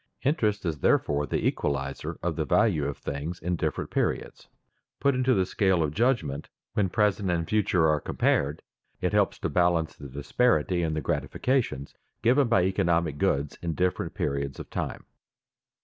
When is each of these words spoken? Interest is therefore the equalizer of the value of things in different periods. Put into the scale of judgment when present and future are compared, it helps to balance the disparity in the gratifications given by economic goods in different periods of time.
Interest 0.23 0.65
is 0.65 0.79
therefore 0.79 1.27
the 1.27 1.45
equalizer 1.45 2.17
of 2.23 2.35
the 2.35 2.43
value 2.43 2.85
of 2.85 2.97
things 2.97 3.37
in 3.39 3.55
different 3.55 3.91
periods. 3.91 4.47
Put 4.99 5.13
into 5.13 5.35
the 5.35 5.45
scale 5.45 5.83
of 5.83 5.93
judgment 5.93 6.49
when 6.73 6.89
present 6.89 7.29
and 7.29 7.47
future 7.47 7.87
are 7.87 8.01
compared, 8.01 8.63
it 8.99 9.13
helps 9.13 9.37
to 9.37 9.47
balance 9.47 9.95
the 9.95 10.09
disparity 10.09 10.81
in 10.81 10.95
the 10.95 11.01
gratifications 11.01 11.93
given 12.23 12.47
by 12.47 12.63
economic 12.63 13.19
goods 13.19 13.59
in 13.61 13.75
different 13.75 14.15
periods 14.15 14.59
of 14.59 14.71
time. 14.71 15.05